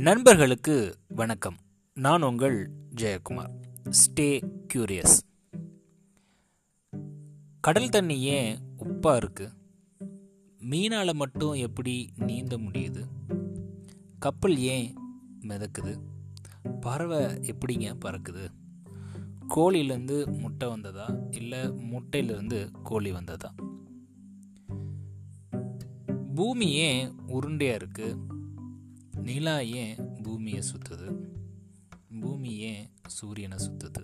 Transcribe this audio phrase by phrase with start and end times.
[0.00, 1.56] நண்பர்களுக்கு வணக்கம்.
[1.94, 3.50] நான் உங்கள் ஜெயக்குமார்.
[3.90, 5.18] ஸ்டே கியூரியஸ்
[7.60, 9.52] கடல் தண்ணி ஏன் உப்பா இருக்கு?
[10.70, 13.04] மீனால மட்டும் எப்படி நீந்த முடியுது?
[14.18, 14.94] கப்பல் ஏன்
[15.40, 16.00] மிதக்குது?
[16.80, 18.50] பறவை எப்படிங்க பறக்குது?
[19.48, 21.16] கோழியிலேருந்து முட்டை வந்ததா?
[21.30, 23.54] இல்லை முட்டையிலேருந்து கோழி வந்ததா?
[26.34, 28.38] பூமி ஏன் உருண்டையாக இருக்குது
[29.22, 31.08] நிலா ஏன் பூமியை சுற்றுது
[32.20, 34.02] பூமி ஏன் சூரியனை சுற்றுது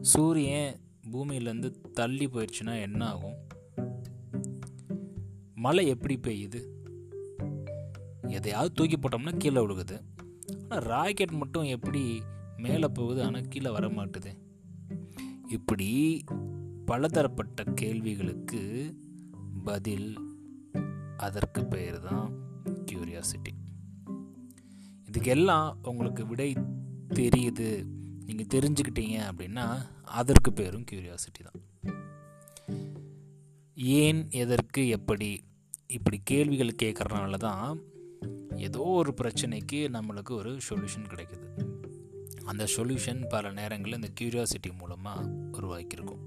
[0.00, 0.80] சூரியன்
[1.12, 3.36] பூமியிலேருந்து தள்ளி போயிடுச்சுன்னா என்ன ஆகும்?
[5.54, 6.60] மழை எப்படி பெய்யுது?
[8.28, 9.96] எதையாவது தூக்கி போட்டோம்னா கீழே விழுகுது.
[10.68, 12.22] ஆனால் ராக்கெட் மட்டும் எப்படி
[12.56, 14.32] மேலே போகுது ஆனால் கீழே வர மாட்டுது?
[15.48, 16.24] இப்படி
[16.86, 18.62] பலதரப்பட்ட கேள்விகளுக்கு
[19.64, 20.18] பதில்
[21.16, 22.32] அதற்கு பெயர் தான்
[22.84, 23.52] கியூரியாசிட்டி
[25.12, 26.56] இதுக்கெல்லாம் உங்களுக்கு விடை
[27.08, 27.84] தெரியுது.
[28.26, 31.60] நீங்கள் தெரிஞ்சுக்கிட்டீங்க அப்படின்னா அதற்கு பேரும் கியூரியாசிட்டி தான்.
[33.74, 35.44] ஏன் எதற்கு எப்படி?
[35.88, 37.80] இப்படி கேள்விகள் கேட்குறனால தான்
[38.56, 41.48] ஏதோ ஒரு பிரச்சனைக்கு நம்மளுக்கு ஒரு சொல்யூஷன் கிடைக்குது.
[42.44, 46.22] அந்த சொல்யூஷன் பல நேரங்களில் இந்த கியூரியாசிட்டி மூலமாக உருவாக்கியிருக்கும்.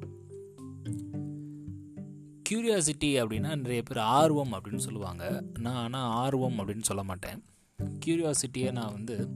[2.50, 5.44] கியூரியாசிட்டி அப்படின்னா நிறைய பேர் ஆர்வம் அப்படின்னு சொல்லுவாங்க.
[5.59, 7.44] நான் ஆனால் ஆர்வம் அப்படின்னு சொல்ல மாட்டேன்.
[7.80, 9.30] க்யூரியாசிட்டியை நான் வந்து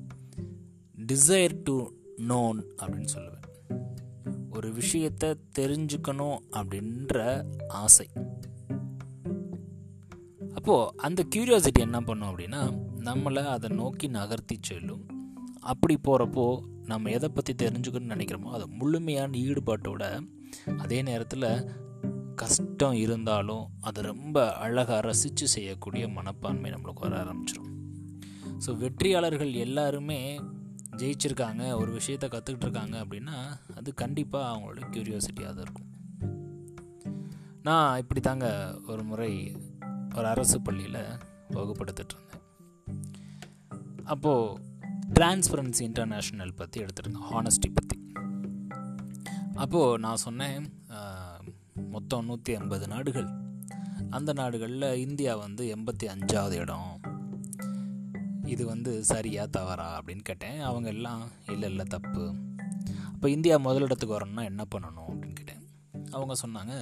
[1.08, 3.46] டிசைர் டு நோன் அப்படின்னு சொல்லுவேன்.
[4.50, 8.08] ஒரு விஷயத்தை தெரிஞ்சுக்கணும் அப்படின்ற ஆசை.
[10.54, 12.62] அப்போது அந்த க்யூரியாசிட்டி என்ன பண்ணும் அப்படின்னா
[13.00, 15.06] நம்மளை அதை நோக்கி நகர்த்தி செல்லும்.
[15.60, 20.28] அப்படி போகிறப்போ நம்ம எதை பற்றி தெரிஞ்சுக்கணும்னு நினைக்கிறோமோ அதை முழுமையான ஈடுபாட்டோட
[20.78, 21.76] அதே நேரத்தில்
[22.36, 27.79] கஷ்டம் இருந்தாலும் அதை ரொம்ப அழகாக ரசித்து செய்யக்கூடிய மனப்பான்மை நம்மளுக்கு வர ஆரம்பிச்சிடும்
[28.64, 30.20] ஸோ வெற்றியாளர்கள் எல்லாருமே
[31.00, 33.38] ஜெயிச்சிருக்காங்க ஒரு விஷயத்த கற்றுக்கிட்டு இருக்காங்க அப்படின்னா
[33.80, 35.90] அது கண்டிப்பாக அவங்களோட க்யூரியாசிட்டியாக தான் இருக்கும்.
[37.68, 38.48] நான் இப்படி தாங்க
[38.92, 39.32] ஒரு முறை
[40.18, 41.02] ஒரு அரசு பள்ளியில்
[41.58, 42.44] வகுப்படுத்திட்டு இருந்தேன்.
[44.14, 44.68] அப்போது
[45.18, 47.98] டிரான்ஸ்பரன்சி இன்டர்நேஷ்னல் பற்றி எடுத்துருந்தேன் ஹானஸ்டி பற்றி
[49.64, 50.60] அப்போது நான் சொன்னேன்
[51.96, 53.30] மொத்தம் நூற்றி ஐம்பது நாடுகள்.
[54.18, 56.92] அந்த நாடுகளில் இந்தியா வந்து எண்பத்தி அஞ்சாவது இடம்.
[58.50, 60.60] இது வந்து சரியா தவறா அப்படின்னு கேட்டேன்.
[60.60, 62.24] அவங்க எல்லாம் இல்லை இல்லை தப்பு.
[63.14, 65.10] அப்போ இந்தியா முதலிடத்துக்கு வரணும்னா என்ன பண்ணணும்?
[65.10, 65.62] அப்படின்னு கேட்டேன்.
[66.12, 66.74] அவங்க சொன்னாங்க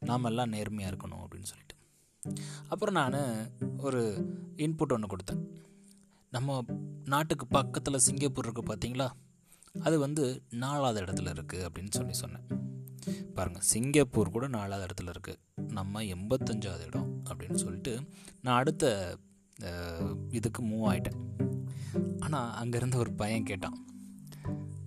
[0.00, 1.76] நாம் எல்லாம் நேர்மையாக இருக்கணும் அப்படின்னு சொல்லிட்டு.
[2.68, 4.02] அப்புறம் நான் ஒரு
[4.56, 5.42] இன்புட் ஒன்று கொடுத்தேன்.
[6.30, 6.64] நம்ம
[7.04, 9.08] நாட்டுக்கு பக்கத்தில் சிங்கப்பூர் இருக்குது பார்த்தீங்களா
[9.80, 12.46] அது வந்து நாலாவது இடத்துல இருக்குது அப்படின்னு சொல்லி சொன்னேன்.
[13.34, 17.92] பாருங்கள் சிங்கப்பூர் கூட நாலாவது இடத்துல இருக்குது நம்ம எண்பத்தஞ்சாவது இடம் அப்படின்னு சொல்லிட்டு
[18.42, 19.16] நான் அடுத்த
[20.28, 21.18] இதுக்கு மூவ் ஆகிட்டேன்
[22.18, 23.86] ஆனால் அங்கேருந்து ஒரு பையன் கேட்டான்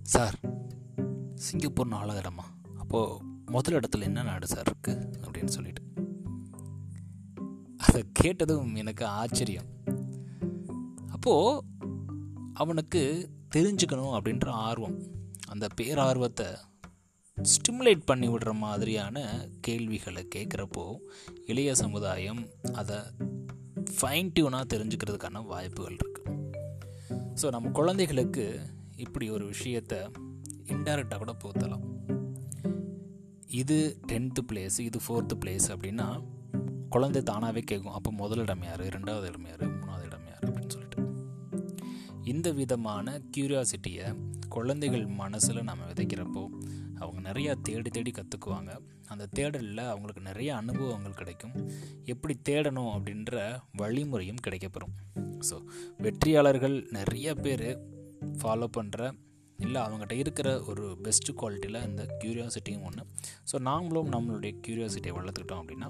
[0.02, 0.38] சார்
[1.34, 2.44] சிங்கப்பூர் நாலாவது இடமா
[2.78, 5.82] அப்போது முதல் இடத்துல என்ன நாடு சார் இருக்குது அப்படின்னு சொல்லிட்டு.
[7.76, 9.64] அதை கேட்டதும் எனக்கு ஆச்சரியம்.
[11.10, 11.64] அப்போது
[12.54, 15.02] அவனுக்கு தெரிஞ்சுக்கணும் அப்படின்ற ஆர்வம்
[15.48, 16.46] அந்த பேரார்வத்தை
[17.42, 20.96] ஸ்டிமுலேட் பண்ணி விடுற மாதிரியான கேள்விகளை கேட்குறப்போ
[21.46, 22.96] இளைய சமுதாயம் அதை
[24.02, 26.20] ஃபைன் டியூனாக தெரிஞ்சுக்கிறதுக்கான வாய்ப்புகள் இருக்குது
[27.42, 28.60] ஸோ நம்ம குழந்தைகளுக்கு
[28.96, 29.98] இப்படி ஒரு விஷயத்தை
[30.64, 31.84] இன்டைரக்டாக கூட போத்தலாம்.
[33.50, 36.22] இது டென்த்து பிளேஸ் இது ஃபோர்த்து பிளேஸ் அப்படின்னா
[36.88, 41.00] குழந்தை தானாகவே கேட்கும் அப்போ முதலிடம் யார் ரெண்டாவது இடம் யார் மூணாவது இடம் யார் அப்படின்னு சொல்லிட்டு.
[42.24, 44.16] இந்த விதமான க்யூரியாசிட்டியை
[44.48, 46.50] குழந்தைகள் மனசில் நம்ம விதைக்கிறப்போ
[47.04, 48.72] அவங்க நிறையா தேடி தேடி கற்றுக்குவாங்க
[49.12, 51.54] அந்த தேடலில் அவங்களுக்கு நிறைய அனுபவங்கள் கிடைக்கும்.
[52.12, 53.34] எப்படி தேடணும் அப்படின்ற
[53.80, 54.94] வழிமுறையும் கிடைக்கப்பெறும்.
[55.48, 55.58] ஸோ
[56.06, 57.68] வெற்றியாளர்கள் நிறைய பேர்
[58.40, 59.10] ஃபாலோ பண்ணுற
[59.58, 63.02] இல்லை அவங்ககிட்ட இருக்கிற ஒரு பெஸ்ட்டு குவாலிட்டியில் இந்த க்யூரியாசிட்டியும் ஒன்று
[63.50, 65.88] ஸோ நாமளும் நம்மளுடைய க்யூரியாசிட்டியை வளர்த்துக்கிட்டோம் அப்படின்னா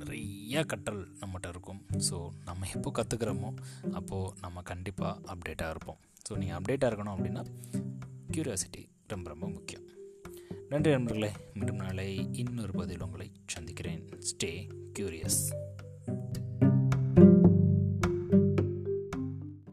[0.00, 1.80] நிறைய கற்றல் நம்மகிட்ட இருக்கும்.
[2.08, 2.16] ஸோ
[2.48, 3.50] நம்ம எப்போ கற்றுக்கிறோமோ
[3.98, 6.00] அப்போது நம்ம கண்டிப்பாக அப்டேட்டாக இருப்போம்.
[6.26, 7.44] ஸோ நீங்கள் அப்டேட்டாக இருக்கணும் அப்படின்னா
[8.34, 9.83] க்யூரியாசிட்டி ரொம்ப ரொம்ப முக்கியம்.
[10.74, 11.30] நன்றி நண்பர்களே.
[11.54, 14.08] மீண்டும் நாளை இன்னொரு பதில் உங்களை சந்திக்கிறேன்.
[14.08, 14.68] Stay
[14.98, 15.40] curious